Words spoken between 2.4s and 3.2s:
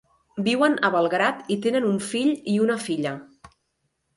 i una filla.